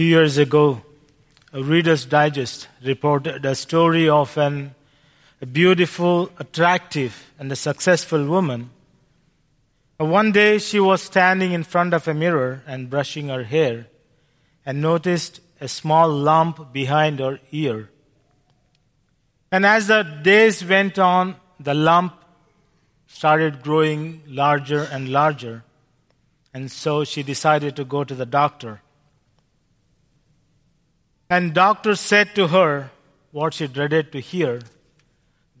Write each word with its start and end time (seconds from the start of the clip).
few 0.00 0.08
years 0.08 0.38
ago, 0.38 0.80
a 1.52 1.62
Reader's 1.62 2.06
Digest 2.06 2.68
reported 2.82 3.44
a 3.44 3.54
story 3.54 4.08
of 4.08 4.34
an, 4.38 4.74
a 5.42 5.44
beautiful, 5.44 6.30
attractive, 6.38 7.30
and 7.38 7.52
a 7.52 7.54
successful 7.54 8.24
woman. 8.24 8.70
One 9.98 10.32
day 10.32 10.56
she 10.56 10.80
was 10.80 11.02
standing 11.02 11.52
in 11.52 11.64
front 11.64 11.92
of 11.92 12.08
a 12.08 12.14
mirror 12.14 12.62
and 12.66 12.88
brushing 12.88 13.28
her 13.28 13.44
hair 13.44 13.88
and 14.64 14.80
noticed 14.80 15.42
a 15.60 15.68
small 15.68 16.08
lump 16.08 16.72
behind 16.72 17.18
her 17.18 17.38
ear. 17.52 17.90
And 19.52 19.66
as 19.66 19.88
the 19.88 20.02
days 20.02 20.64
went 20.64 20.98
on, 20.98 21.36
the 21.58 21.74
lump 21.74 22.14
started 23.06 23.62
growing 23.62 24.22
larger 24.26 24.84
and 24.84 25.10
larger. 25.10 25.62
And 26.54 26.72
so 26.72 27.04
she 27.04 27.22
decided 27.22 27.76
to 27.76 27.84
go 27.84 28.02
to 28.02 28.14
the 28.14 28.24
doctor. 28.24 28.80
And 31.30 31.54
doctor 31.54 31.94
said 31.94 32.34
to 32.34 32.48
her 32.48 32.90
what 33.30 33.54
she 33.54 33.68
dreaded 33.68 34.10
to 34.10 34.18
hear 34.20 34.62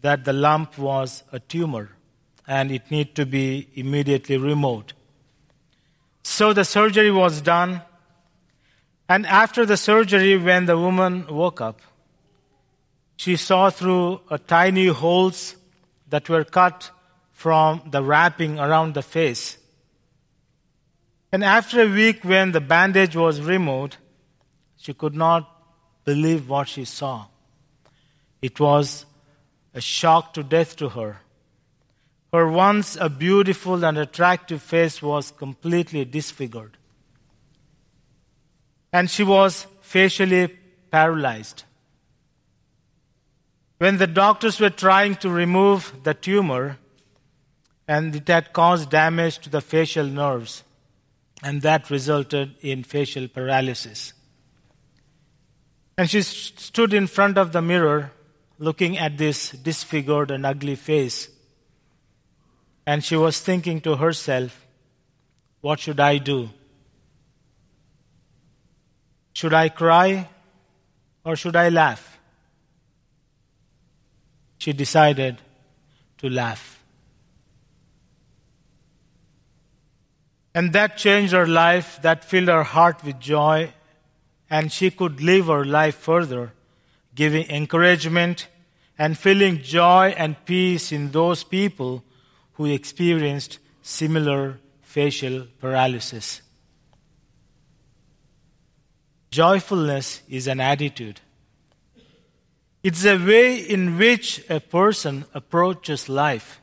that 0.02 0.24
the 0.24 0.32
lump 0.32 0.76
was 0.76 1.22
a 1.30 1.38
tumor 1.38 1.90
and 2.48 2.72
it 2.72 2.90
need 2.90 3.14
to 3.14 3.24
be 3.24 3.68
immediately 3.74 4.36
removed. 4.36 4.94
So 6.24 6.52
the 6.52 6.64
surgery 6.64 7.12
was 7.12 7.40
done. 7.40 7.82
And 9.08 9.24
after 9.26 9.64
the 9.64 9.76
surgery, 9.76 10.36
when 10.36 10.66
the 10.66 10.76
woman 10.76 11.26
woke 11.28 11.60
up, 11.60 11.80
she 13.16 13.36
saw 13.36 13.70
through 13.70 14.22
a 14.28 14.38
tiny 14.38 14.86
holes 14.88 15.54
that 16.08 16.28
were 16.28 16.42
cut 16.42 16.90
from 17.30 17.82
the 17.86 18.02
wrapping 18.02 18.58
around 18.58 18.94
the 18.94 19.02
face. 19.02 19.56
And 21.30 21.44
after 21.44 21.82
a 21.82 21.88
week, 21.88 22.24
when 22.24 22.50
the 22.50 22.60
bandage 22.60 23.14
was 23.14 23.40
removed, 23.40 23.98
she 24.76 24.92
could 24.94 25.14
not 25.14 25.59
believe 26.10 26.48
what 26.48 26.66
she 26.66 26.84
saw. 26.84 27.26
It 28.42 28.58
was 28.58 29.06
a 29.72 29.80
shock 29.80 30.34
to 30.34 30.42
death 30.42 30.74
to 30.76 30.88
her. 30.88 31.20
Her 32.32 32.48
once 32.48 32.96
a 32.96 33.08
beautiful 33.08 33.84
and 33.84 33.96
attractive 33.96 34.60
face 34.60 35.00
was 35.00 35.30
completely 35.30 36.04
disfigured. 36.04 36.76
And 38.92 39.08
she 39.08 39.22
was 39.22 39.66
facially 39.82 40.48
paralyzed. 40.90 41.62
When 43.78 43.98
the 43.98 44.08
doctors 44.08 44.58
were 44.58 44.76
trying 44.86 45.14
to 45.22 45.30
remove 45.30 45.92
the 46.02 46.14
tumor, 46.14 46.78
and 47.86 48.16
it 48.16 48.26
had 48.26 48.52
caused 48.52 48.90
damage 48.90 49.38
to 49.44 49.50
the 49.50 49.60
facial 49.60 50.06
nerves, 50.06 50.64
and 51.40 51.62
that 51.62 51.88
resulted 51.88 52.56
in 52.60 52.82
facial 52.82 53.28
paralysis. 53.28 54.12
And 56.00 56.08
she 56.08 56.22
stood 56.22 56.94
in 56.94 57.06
front 57.06 57.36
of 57.36 57.52
the 57.52 57.60
mirror 57.60 58.10
looking 58.58 58.96
at 58.96 59.18
this 59.18 59.50
disfigured 59.50 60.30
and 60.30 60.46
ugly 60.46 60.74
face. 60.74 61.28
And 62.86 63.04
she 63.04 63.16
was 63.16 63.38
thinking 63.38 63.82
to 63.82 63.96
herself, 63.96 64.66
What 65.60 65.78
should 65.78 66.00
I 66.00 66.16
do? 66.16 66.48
Should 69.34 69.52
I 69.52 69.68
cry 69.68 70.26
or 71.22 71.36
should 71.36 71.54
I 71.54 71.68
laugh? 71.68 72.18
She 74.56 74.72
decided 74.72 75.36
to 76.16 76.30
laugh. 76.30 76.82
And 80.54 80.72
that 80.72 80.96
changed 80.96 81.34
her 81.34 81.46
life, 81.46 82.00
that 82.00 82.24
filled 82.24 82.48
her 82.48 82.62
heart 82.62 83.04
with 83.04 83.20
joy, 83.20 83.74
and 84.50 84.72
she 84.72 84.90
could 84.90 85.22
live 85.22 85.46
her 85.46 85.64
life 85.64 85.94
further, 85.94 86.52
giving 87.14 87.48
encouragement 87.48 88.48
and 88.98 89.16
feeling 89.16 89.62
joy 89.62 90.12
and 90.18 90.44
peace 90.44 90.90
in 90.90 91.12
those 91.12 91.44
people 91.44 92.02
who 92.54 92.66
experienced 92.66 93.60
similar 93.80 94.58
facial 94.82 95.46
paralysis. 95.60 96.42
Joyfulness 99.30 100.22
is 100.28 100.48
an 100.48 100.60
attitude. 100.60 101.20
It's 102.82 103.04
a 103.04 103.16
way 103.16 103.56
in 103.56 103.96
which 103.96 104.44
a 104.50 104.58
person 104.58 105.24
approaches 105.32 106.08
life. 106.08 106.60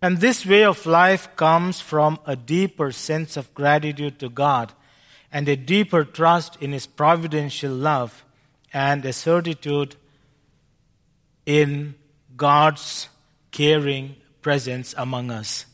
And 0.00 0.18
this 0.18 0.46
way 0.46 0.64
of 0.64 0.86
life 0.86 1.36
comes 1.36 1.80
from 1.80 2.18
a 2.24 2.36
deeper 2.36 2.92
sense 2.92 3.36
of 3.36 3.52
gratitude 3.52 4.18
to 4.20 4.30
God 4.30 4.72
and 5.36 5.50
a 5.50 5.54
deeper 5.54 6.02
trust 6.02 6.56
in 6.62 6.72
His 6.72 6.86
providential 6.86 7.70
love 7.70 8.24
and 8.72 9.04
a 9.04 9.12
certitude 9.12 9.94
in 11.44 11.94
God's 12.38 13.10
caring 13.50 14.16
presence 14.40 14.94
among 14.96 15.30
us. 15.30 15.66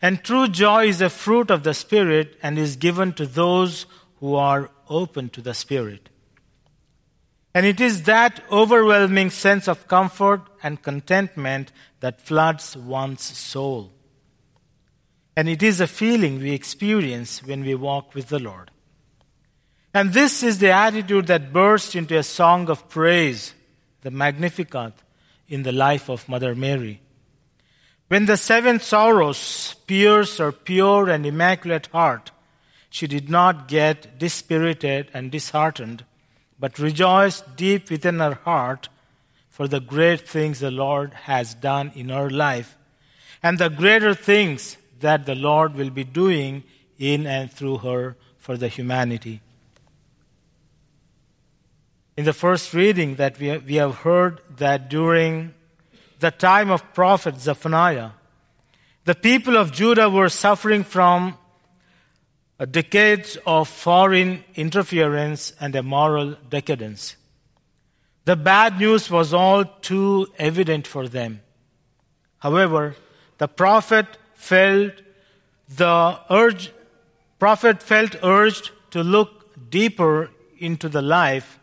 And 0.00 0.22
true 0.22 0.46
joy 0.46 0.86
is 0.86 1.00
a 1.00 1.10
fruit 1.10 1.50
of 1.50 1.64
the 1.64 1.74
Spirit 1.74 2.38
and 2.40 2.56
is 2.56 2.76
given 2.76 3.14
to 3.14 3.26
those 3.26 3.86
who 4.20 4.36
are 4.36 4.70
open 4.88 5.28
to 5.30 5.42
the 5.42 5.52
Spirit. 5.52 6.08
And 7.52 7.66
it 7.66 7.80
is 7.80 8.04
that 8.04 8.44
overwhelming 8.48 9.30
sense 9.30 9.66
of 9.66 9.88
comfort 9.88 10.42
and 10.62 10.80
contentment 10.80 11.72
that 11.98 12.20
floods 12.20 12.76
one's 12.76 13.24
soul. 13.24 13.93
And 15.36 15.48
it 15.48 15.62
is 15.62 15.80
a 15.80 15.86
feeling 15.86 16.38
we 16.38 16.52
experience 16.52 17.42
when 17.42 17.64
we 17.64 17.74
walk 17.74 18.14
with 18.14 18.28
the 18.28 18.38
Lord. 18.38 18.70
And 19.92 20.12
this 20.12 20.42
is 20.42 20.58
the 20.58 20.70
attitude 20.70 21.26
that 21.28 21.52
bursts 21.52 21.94
into 21.94 22.18
a 22.18 22.22
song 22.22 22.68
of 22.68 22.88
praise, 22.88 23.54
the 24.02 24.10
Magnificat, 24.10 24.92
in 25.48 25.62
the 25.62 25.72
life 25.72 26.08
of 26.08 26.28
Mother 26.28 26.54
Mary. 26.54 27.00
When 28.08 28.26
the 28.26 28.36
seven 28.36 28.80
sorrows 28.80 29.74
pierced 29.86 30.38
her 30.38 30.52
pure 30.52 31.08
and 31.08 31.24
immaculate 31.24 31.86
heart, 31.86 32.30
she 32.90 33.06
did 33.06 33.28
not 33.28 33.66
get 33.66 34.18
dispirited 34.18 35.10
and 35.14 35.30
disheartened, 35.30 36.04
but 36.58 36.78
rejoiced 36.78 37.56
deep 37.56 37.90
within 37.90 38.20
her 38.20 38.34
heart 38.44 38.88
for 39.48 39.66
the 39.66 39.80
great 39.80 40.28
things 40.28 40.60
the 40.60 40.70
Lord 40.70 41.14
has 41.14 41.54
done 41.54 41.92
in 41.94 42.08
her 42.08 42.30
life 42.30 42.76
and 43.42 43.58
the 43.58 43.68
greater 43.68 44.14
things 44.14 44.76
that 45.04 45.26
the 45.26 45.34
Lord 45.34 45.74
will 45.74 45.90
be 45.90 46.02
doing 46.02 46.64
in 46.98 47.26
and 47.26 47.52
through 47.52 47.78
her 47.88 48.16
for 48.38 48.56
the 48.56 48.68
humanity. 48.68 49.42
In 52.16 52.24
the 52.24 52.32
first 52.32 52.72
reading 52.72 53.16
that 53.16 53.38
we, 53.38 53.58
we 53.58 53.74
have 53.74 53.96
heard 53.96 54.40
that 54.56 54.88
during 54.88 55.52
the 56.20 56.30
time 56.30 56.70
of 56.70 56.94
prophet 56.94 57.38
Zephaniah, 57.38 58.12
the 59.04 59.14
people 59.14 59.58
of 59.58 59.72
Judah 59.72 60.08
were 60.08 60.30
suffering 60.30 60.84
from 60.84 61.36
decades 62.70 63.36
of 63.46 63.68
foreign 63.68 64.42
interference 64.54 65.52
and 65.60 65.76
a 65.76 65.82
moral 65.82 66.36
decadence. 66.48 67.16
The 68.24 68.36
bad 68.36 68.78
news 68.78 69.10
was 69.10 69.34
all 69.34 69.66
too 69.66 70.28
evident 70.38 70.86
for 70.86 71.08
them. 71.08 71.42
However, 72.38 72.96
the 73.36 73.48
prophet 73.48 74.06
felt 74.44 74.92
the 75.68 76.18
urge, 76.30 76.72
prophet 77.38 77.82
felt 77.82 78.16
urged 78.22 78.70
to 78.90 79.02
look 79.02 79.70
deeper 79.70 80.30
into 80.58 80.88
the 80.88 81.02
life, 81.02 81.58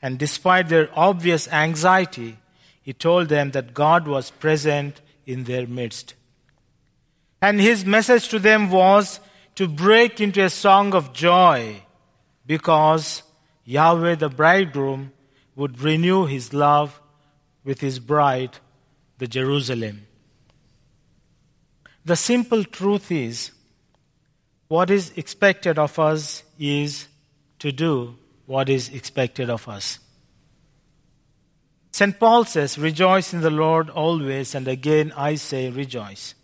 and 0.00 0.18
despite 0.18 0.68
their 0.68 0.88
obvious 0.94 1.48
anxiety, 1.48 2.38
he 2.82 2.92
told 2.92 3.28
them 3.28 3.50
that 3.50 3.74
God 3.74 4.08
was 4.08 4.30
present 4.30 5.00
in 5.26 5.44
their 5.44 5.66
midst. 5.66 6.14
And 7.42 7.60
his 7.60 7.84
message 7.84 8.28
to 8.28 8.38
them 8.38 8.70
was 8.70 9.20
to 9.56 9.68
break 9.68 10.20
into 10.20 10.42
a 10.42 10.50
song 10.50 10.94
of 10.94 11.12
joy 11.12 11.82
because 12.46 13.22
Yahweh 13.64 14.14
the 14.14 14.30
bridegroom 14.30 15.12
would 15.54 15.80
renew 15.80 16.26
his 16.26 16.54
love 16.54 17.00
with 17.64 17.80
his 17.80 17.98
bride, 17.98 18.56
the 19.18 19.26
Jerusalem. 19.26 20.06
The 22.04 22.16
simple 22.16 22.64
truth 22.64 23.10
is, 23.12 23.50
what 24.68 24.90
is 24.90 25.12
expected 25.16 25.78
of 25.78 25.98
us 25.98 26.42
is 26.58 27.06
to 27.58 27.72
do 27.72 28.16
what 28.46 28.68
is 28.68 28.88
expected 28.90 29.50
of 29.50 29.68
us. 29.68 29.98
St. 31.90 32.18
Paul 32.18 32.44
says, 32.44 32.78
Rejoice 32.78 33.32
in 33.32 33.40
the 33.40 33.50
Lord 33.50 33.90
always, 33.90 34.54
and 34.54 34.68
again 34.68 35.12
I 35.16 35.34
say, 35.34 35.70
Rejoice. 35.70 36.34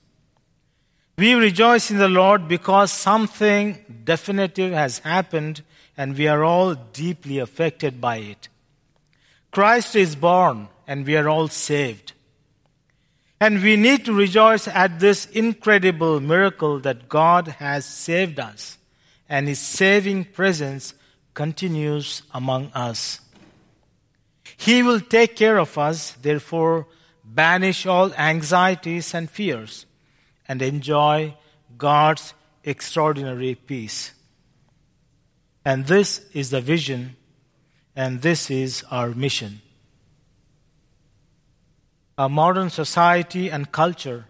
We 1.17 1.35
rejoice 1.35 1.91
in 1.91 1.99
the 1.99 2.09
Lord 2.09 2.49
because 2.49 2.91
something 2.91 4.03
definitive 4.03 4.73
has 4.73 4.99
happened 4.99 5.63
and 5.97 6.19
we 6.19 6.27
are 6.27 6.43
all 6.43 6.75
deeply 6.75 7.39
affected 7.39 8.01
by 8.01 8.17
it. 8.17 8.49
Christ 9.53 9.95
is 9.95 10.17
born 10.17 10.69
and 10.89 11.07
we 11.07 11.17
are 11.17 11.29
all 11.29 11.47
saved. 11.47 12.14
And 13.45 13.63
we 13.63 13.77
need 13.77 14.07
to 14.07 14.15
rejoice 14.15 14.67
at 14.69 15.01
this 15.01 15.27
incredible 15.27 16.19
miracle 16.19 16.81
that 16.81 17.11
God 17.11 17.49
has 17.49 17.85
saved 17.85 18.41
us 18.41 18.79
and 19.29 19.47
His 19.47 19.59
saving 19.59 20.25
presence 20.25 20.95
continues 21.35 22.23
among 22.33 22.73
us. 22.73 23.21
He 24.57 24.83
will 24.83 24.99
take 24.99 25.37
care 25.37 25.59
of 25.59 25.77
us, 25.77 26.13
therefore, 26.13 26.87
banish 27.23 27.85
all 27.85 28.15
anxieties 28.15 29.13
and 29.13 29.29
fears, 29.29 29.85
and 30.49 30.63
enjoy 30.63 31.35
God's 31.77 32.33
extraordinary 32.65 33.57
peace. 33.57 34.13
And 35.67 35.87
this 35.87 36.25
is 36.33 36.49
the 36.49 36.63
vision, 36.63 37.17
and 37.95 38.23
this 38.23 38.51
is 38.51 38.85
our 38.91 39.11
mission. 39.11 39.61
Our 42.17 42.29
modern 42.29 42.71
society 42.71 43.51
and 43.51 43.71
culture 43.73 44.27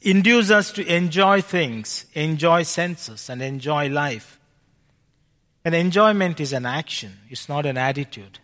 induce 0.00 0.50
us 0.50 0.70
to 0.72 0.86
enjoy 0.86 1.40
things, 1.40 2.06
enjoy 2.14 2.62
senses, 2.62 3.30
and 3.30 3.42
enjoy 3.42 3.88
life. 3.88 4.38
And 5.64 5.74
enjoyment 5.74 6.40
is 6.40 6.52
an 6.52 6.66
action, 6.66 7.18
it's 7.28 7.48
not 7.48 7.66
an 7.66 7.76
attitude. 7.76 8.38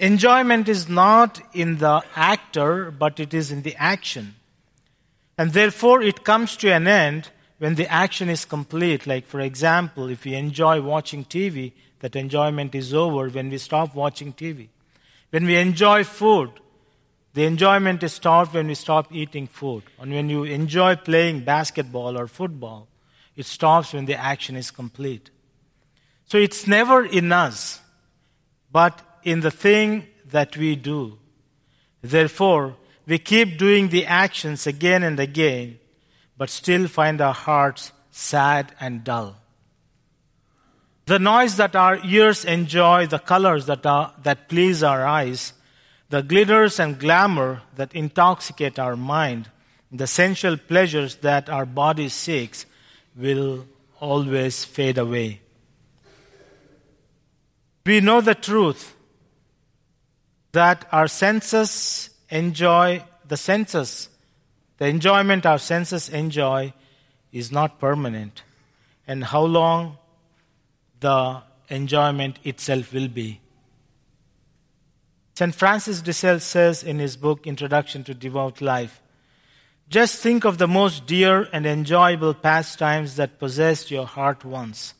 Enjoyment 0.00 0.68
is 0.68 0.88
not 0.88 1.40
in 1.52 1.78
the 1.78 2.02
actor, 2.14 2.90
but 2.90 3.18
it 3.18 3.34
is 3.34 3.50
in 3.50 3.62
the 3.62 3.74
action. 3.76 4.36
And 5.36 5.52
therefore, 5.52 6.02
it 6.02 6.24
comes 6.24 6.56
to 6.58 6.70
an 6.72 6.86
end 6.86 7.30
when 7.58 7.74
the 7.74 7.88
action 7.92 8.28
is 8.28 8.44
complete. 8.44 9.06
Like, 9.06 9.26
for 9.26 9.40
example, 9.40 10.08
if 10.08 10.24
we 10.24 10.34
enjoy 10.34 10.80
watching 10.80 11.24
TV, 11.24 11.72
that 12.00 12.14
enjoyment 12.14 12.74
is 12.74 12.94
over 12.94 13.28
when 13.28 13.50
we 13.50 13.58
stop 13.58 13.94
watching 13.94 14.32
TV. 14.32 14.68
When 15.30 15.46
we 15.46 15.56
enjoy 15.56 16.04
food, 16.04 16.50
the 17.38 17.44
enjoyment 17.44 18.02
is 18.02 18.14
stopped 18.14 18.52
when 18.52 18.66
we 18.66 18.74
stop 18.74 19.14
eating 19.14 19.46
food. 19.46 19.84
And 20.00 20.12
when 20.12 20.28
you 20.28 20.42
enjoy 20.42 20.96
playing 20.96 21.44
basketball 21.44 22.18
or 22.18 22.26
football, 22.26 22.88
it 23.36 23.46
stops 23.46 23.92
when 23.92 24.06
the 24.06 24.16
action 24.16 24.56
is 24.56 24.72
complete. 24.72 25.30
So 26.26 26.36
it's 26.36 26.66
never 26.66 27.04
in 27.04 27.30
us, 27.30 27.80
but 28.72 29.00
in 29.22 29.40
the 29.40 29.52
thing 29.52 30.08
that 30.32 30.56
we 30.56 30.74
do. 30.74 31.18
Therefore, 32.02 32.76
we 33.06 33.18
keep 33.18 33.56
doing 33.56 33.88
the 33.88 34.06
actions 34.06 34.66
again 34.66 35.04
and 35.04 35.20
again, 35.20 35.78
but 36.36 36.50
still 36.50 36.88
find 36.88 37.20
our 37.20 37.34
hearts 37.34 37.92
sad 38.10 38.72
and 38.80 39.04
dull. 39.04 39.36
The 41.06 41.20
noise 41.20 41.56
that 41.56 41.76
our 41.76 42.04
ears 42.04 42.44
enjoy, 42.44 43.06
the 43.06 43.20
colors 43.20 43.66
that, 43.66 43.86
are, 43.86 44.12
that 44.24 44.48
please 44.48 44.82
our 44.82 45.06
eyes, 45.06 45.52
the 46.08 46.22
glitters 46.22 46.80
and 46.80 46.98
glamour 46.98 47.62
that 47.76 47.94
intoxicate 47.94 48.78
our 48.78 48.96
mind, 48.96 49.50
the 49.92 50.06
sensual 50.06 50.56
pleasures 50.56 51.16
that 51.16 51.48
our 51.48 51.66
body 51.66 52.08
seeks, 52.08 52.66
will 53.16 53.66
always 54.00 54.64
fade 54.64 54.98
away. 54.98 55.40
We 57.84 58.00
know 58.00 58.20
the 58.20 58.34
truth 58.34 58.94
that 60.52 60.86
our 60.92 61.08
senses 61.08 62.10
enjoy, 62.30 63.02
the 63.26 63.36
senses, 63.36 64.08
the 64.78 64.86
enjoyment 64.86 65.46
our 65.46 65.58
senses 65.58 66.08
enjoy 66.08 66.72
is 67.32 67.50
not 67.50 67.80
permanent, 67.80 68.42
and 69.06 69.24
how 69.24 69.42
long 69.42 69.98
the 71.00 71.42
enjoyment 71.68 72.38
itself 72.44 72.92
will 72.92 73.08
be. 73.08 73.40
St. 75.38 75.54
Francis 75.54 76.02
de 76.02 76.12
Sales 76.12 76.42
says 76.42 76.82
in 76.82 76.98
his 76.98 77.16
book 77.16 77.46
Introduction 77.46 78.02
to 78.02 78.12
Devout 78.12 78.60
Life 78.60 79.00
Just 79.88 80.18
think 80.18 80.44
of 80.44 80.58
the 80.58 80.66
most 80.66 81.06
dear 81.06 81.48
and 81.52 81.64
enjoyable 81.64 82.34
pastimes 82.34 83.14
that 83.14 83.38
possessed 83.38 83.88
your 83.88 84.04
heart 84.04 84.44
once. 84.44 84.94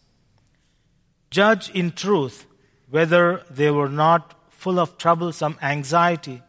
Judge 1.32 1.70
in 1.70 1.90
truth 1.90 2.46
whether 2.88 3.42
they 3.50 3.72
were 3.72 3.88
not 3.88 4.36
full 4.48 4.78
of 4.78 4.96
troublesome 4.96 5.58
anxiety, 5.60 6.40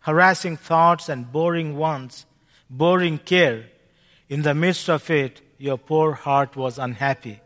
harassing 0.00 0.56
thoughts, 0.56 1.08
and 1.08 1.30
boring 1.30 1.76
ones, 1.76 2.26
boring 2.68 3.18
care. 3.18 3.66
In 4.28 4.42
the 4.42 4.52
midst 4.52 4.90
of 4.90 5.08
it, 5.10 5.40
your 5.58 5.78
poor 5.78 6.14
heart 6.14 6.56
was 6.56 6.76
unhappy. 6.76 7.40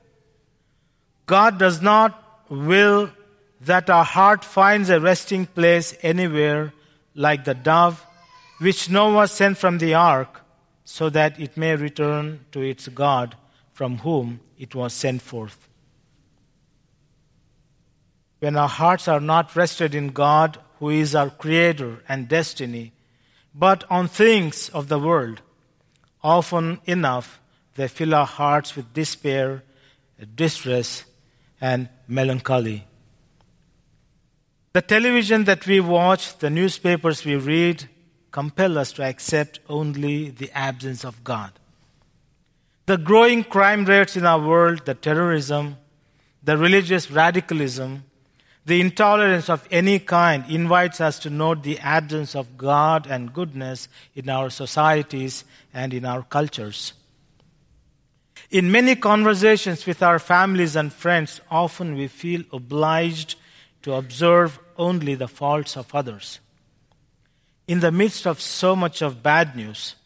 God 1.27 1.59
does 1.59 1.83
not 1.83 2.49
will 2.49 3.11
that 3.61 3.89
our 3.91 4.05
heart 4.05 4.45
finds 4.45 4.91
a 4.91 5.01
resting 5.01 5.47
place 5.47 5.97
anywhere, 6.03 6.73
like 7.15 7.45
the 7.45 7.55
dove 7.55 8.05
which 8.59 8.91
Noah 8.91 9.29
sent 9.29 9.59
from 9.59 9.79
the 9.79 9.95
ark, 9.95 10.43
so 10.85 11.11
that 11.11 11.39
it 11.41 11.57
may 11.57 11.77
return 11.77 12.45
to 12.53 12.61
its 12.61 12.89
God 12.89 13.37
from 13.73 13.99
whom 13.99 14.41
it 14.59 14.75
was 14.75 14.93
sent 14.93 15.21
forth. 15.21 15.69
When 18.39 18.57
our 18.57 18.69
hearts 18.69 19.09
are 19.09 19.21
not 19.21 19.57
rested 19.57 19.95
in 19.95 20.09
God, 20.09 20.59
who 20.79 20.91
is 20.91 21.15
our 21.15 21.31
Creator 21.31 22.03
and 22.09 22.29
destiny, 22.29 22.93
but 23.55 23.85
on 23.91 24.09
things 24.09 24.69
of 24.71 24.89
the 24.89 24.99
world, 24.99 25.41
often 26.23 26.81
enough 26.85 27.41
they 27.75 27.89
fill 27.89 28.15
our 28.15 28.27
hearts 28.27 28.77
with 28.77 28.93
despair, 28.93 29.63
distress, 30.35 31.05
and 31.61 31.89
melancholy. 32.07 32.87
The 34.77 34.83
television 34.83 35.45
that 35.45 35.67
we 35.67 35.81
watch, 35.81 36.37
the 36.37 36.51
newspapers 36.51 37.25
we 37.25 37.37
read, 37.37 37.89
compel 38.31 38.77
us 38.77 38.93
to 38.93 39.05
accept 39.05 39.59
only 39.71 40.29
the 40.29 40.51
absence 40.53 41.03
of 41.03 41.25
God. 41.25 41.53
The 42.85 42.99
growing 42.99 43.43
crime 43.43 43.87
rates 43.87 44.19
in 44.19 44.27
our 44.27 44.39
world, 44.39 44.85
the 44.85 44.93
terrorism, 44.93 45.79
the 46.43 46.59
religious 46.59 47.11
radicalism, 47.11 48.05
the 48.67 48.83
intolerance 48.83 49.49
of 49.49 49.67
any 49.71 49.99
kind 49.99 50.45
invites 50.47 51.01
us 51.01 51.19
to 51.21 51.31
note 51.31 51.63
the 51.63 51.79
absence 51.79 52.37
of 52.37 52.59
God 52.59 53.07
and 53.07 53.33
goodness 53.33 53.89
in 54.15 54.29
our 54.29 54.51
societies 54.51 55.45
and 55.73 55.95
in 55.95 56.05
our 56.05 56.23
cultures. 56.23 56.93
In 58.51 58.71
many 58.71 58.95
conversations 58.95 59.87
with 59.87 60.03
our 60.03 60.19
families 60.19 60.77
and 60.77 60.93
friends, 60.93 61.41
often 61.51 61.95
we 61.95 62.09
feel 62.09 62.43
obliged 62.53 63.37
to 63.81 63.95
observe 63.95 64.59
only 64.79 65.15
the 65.15 65.29
faults 65.29 65.77
of 65.77 65.95
others. 65.95 66.41
In 67.67 67.81
the 67.81 67.93
midst 67.93 68.27
of 68.27 68.41
so 68.41 68.77
much 68.77 69.03
of 69.03 69.23
bad 69.23 69.57
news, 69.57 69.97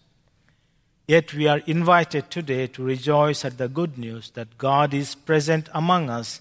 yet 1.06 1.34
we 1.34 1.46
are 1.46 1.58
invited 1.66 2.30
today 2.30 2.66
to 2.68 2.82
rejoice 2.82 3.44
at 3.44 3.58
the 3.58 3.68
good 3.68 3.98
news 3.98 4.30
that 4.30 4.56
God 4.58 4.94
is 4.94 5.14
present 5.14 5.68
among 5.74 6.08
us 6.08 6.40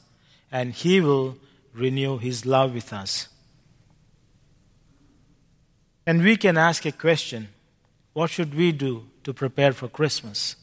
and 0.51 0.73
He 0.73 1.01
will 1.01 1.37
renew 1.73 2.17
His 2.17 2.45
love 2.45 2.73
with 2.73 2.93
us. 2.93 3.27
And 6.05 6.23
we 6.23 6.37
can 6.37 6.57
ask 6.57 6.85
a 6.85 6.91
question 6.91 7.49
what 8.13 8.29
should 8.29 8.55
we 8.55 8.71
do 8.71 9.05
to 9.23 9.33
prepare 9.33 9.73
for 9.73 9.87
Christmas? 9.87 10.55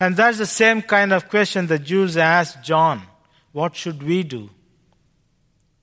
And 0.00 0.16
that's 0.16 0.38
the 0.38 0.46
same 0.46 0.82
kind 0.82 1.12
of 1.12 1.28
question 1.28 1.66
the 1.66 1.78
Jews 1.78 2.16
asked 2.16 2.62
John 2.62 3.02
what 3.52 3.74
should 3.74 4.02
we 4.02 4.22
do? 4.22 4.50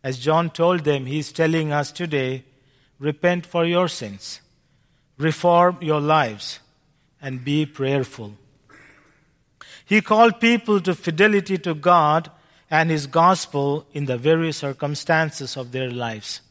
As 0.03 0.19
John 0.19 0.49
told 0.49 0.83
them, 0.83 1.05
he 1.05 1.19
is 1.19 1.31
telling 1.31 1.71
us 1.71 1.91
today 1.91 2.43
repent 2.99 3.45
for 3.45 3.65
your 3.65 3.87
sins, 3.87 4.41
reform 5.17 5.77
your 5.81 6.01
lives, 6.01 6.59
and 7.21 7.43
be 7.43 7.65
prayerful. 7.65 8.33
He 9.85 10.01
called 10.01 10.39
people 10.39 10.79
to 10.81 10.95
fidelity 10.95 11.57
to 11.59 11.73
God 11.73 12.31
and 12.69 12.89
His 12.89 13.07
gospel 13.07 13.85
in 13.93 14.05
the 14.05 14.17
very 14.17 14.51
circumstances 14.51 15.55
of 15.57 15.71
their 15.71 15.91
lives. 15.91 16.41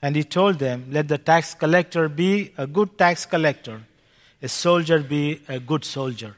And 0.00 0.14
He 0.16 0.24
told 0.24 0.58
them, 0.58 0.86
Let 0.90 1.08
the 1.08 1.18
tax 1.18 1.54
collector 1.54 2.08
be 2.08 2.52
a 2.56 2.66
good 2.66 2.96
tax 2.98 3.26
collector, 3.26 3.82
a 4.42 4.48
soldier 4.48 5.00
be 5.00 5.40
a 5.48 5.58
good 5.58 5.84
soldier. 5.84 6.36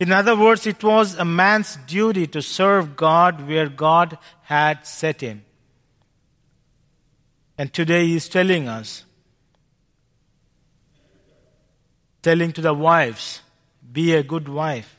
In 0.00 0.12
other 0.12 0.34
words, 0.34 0.66
it 0.66 0.82
was 0.82 1.14
a 1.16 1.26
man's 1.26 1.76
duty 1.86 2.26
to 2.28 2.40
serve 2.40 2.96
God 2.96 3.46
where 3.46 3.68
God 3.68 4.16
had 4.44 4.86
set 4.86 5.20
him. 5.20 5.44
And 7.58 7.70
today 7.70 8.06
he 8.06 8.16
is 8.16 8.26
telling 8.30 8.66
us, 8.66 9.04
telling 12.22 12.52
to 12.52 12.62
the 12.62 12.72
wives, 12.72 13.42
be 13.92 14.14
a 14.14 14.22
good 14.22 14.48
wife. 14.48 14.96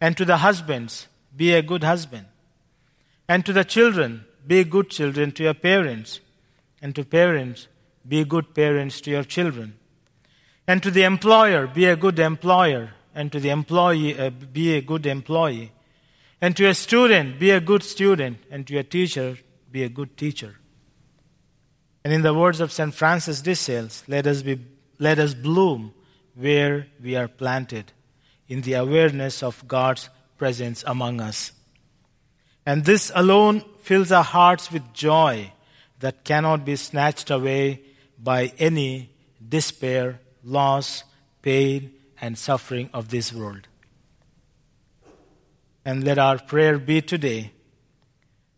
And 0.00 0.16
to 0.16 0.24
the 0.24 0.38
husbands, 0.38 1.06
be 1.36 1.52
a 1.52 1.60
good 1.60 1.84
husband. 1.84 2.24
And 3.28 3.44
to 3.44 3.52
the 3.52 3.64
children, 3.64 4.24
be 4.46 4.64
good 4.64 4.88
children 4.88 5.32
to 5.32 5.42
your 5.42 5.54
parents. 5.54 6.20
And 6.80 6.94
to 6.94 7.04
parents, 7.04 7.68
be 8.08 8.24
good 8.24 8.54
parents 8.54 9.02
to 9.02 9.10
your 9.10 9.24
children. 9.24 9.74
And 10.66 10.82
to 10.82 10.90
the 10.90 11.02
employer, 11.02 11.66
be 11.66 11.84
a 11.84 11.96
good 11.96 12.18
employer 12.18 12.94
and 13.14 13.30
to 13.32 13.40
the 13.40 13.50
employee, 13.50 14.18
uh, 14.18 14.30
be 14.30 14.76
a 14.76 14.80
good 14.80 15.06
employee. 15.06 15.72
And 16.40 16.56
to 16.56 16.66
a 16.66 16.74
student, 16.74 17.38
be 17.38 17.50
a 17.50 17.60
good 17.60 17.82
student. 17.82 18.38
And 18.50 18.66
to 18.66 18.78
a 18.78 18.84
teacher, 18.84 19.38
be 19.70 19.82
a 19.82 19.88
good 19.88 20.16
teacher. 20.16 20.56
And 22.04 22.12
in 22.12 22.22
the 22.22 22.34
words 22.34 22.60
of 22.60 22.72
St. 22.72 22.94
Francis 22.94 23.42
de 23.42 23.54
Sales, 23.54 24.04
let 24.08 24.26
us, 24.26 24.42
be, 24.42 24.58
let 24.98 25.18
us 25.18 25.34
bloom 25.34 25.92
where 26.34 26.86
we 27.02 27.16
are 27.16 27.28
planted, 27.28 27.92
in 28.48 28.62
the 28.62 28.74
awareness 28.74 29.42
of 29.42 29.66
God's 29.68 30.08
presence 30.38 30.82
among 30.86 31.20
us. 31.20 31.52
And 32.64 32.84
this 32.84 33.12
alone 33.14 33.64
fills 33.82 34.10
our 34.10 34.24
hearts 34.24 34.72
with 34.72 34.92
joy 34.92 35.52
that 36.00 36.24
cannot 36.24 36.64
be 36.64 36.76
snatched 36.76 37.30
away 37.30 37.82
by 38.18 38.52
any 38.58 39.10
despair, 39.46 40.20
loss, 40.42 41.04
pain, 41.42 41.92
and 42.20 42.38
suffering 42.38 42.90
of 42.92 43.08
this 43.08 43.32
world. 43.32 43.68
And 45.84 46.04
let 46.04 46.18
our 46.18 46.38
prayer 46.38 46.78
be 46.78 47.00
today. 47.00 47.52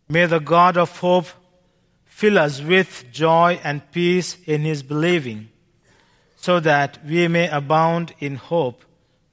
May 0.09 0.25
the 0.25 0.39
God 0.39 0.77
of 0.77 0.97
hope 0.99 1.27
fill 2.05 2.37
us 2.37 2.61
with 2.61 3.05
joy 3.11 3.59
and 3.63 3.89
peace 3.91 4.37
in 4.45 4.61
his 4.61 4.83
believing, 4.83 5.49
so 6.35 6.59
that 6.59 7.03
we 7.05 7.27
may 7.27 7.47
abound 7.47 8.13
in 8.19 8.35
hope 8.35 8.83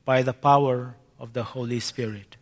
by 0.05 0.23
the 0.23 0.33
power 0.33 0.95
of 1.19 1.33
the 1.33 1.43
Holy 1.43 1.81
Spirit. 1.81 2.37